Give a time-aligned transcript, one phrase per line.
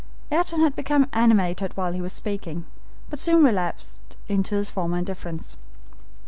[0.31, 2.65] Ayrton had become animated while he was speaking,
[3.11, 5.57] but soon relapsed into his former indifference.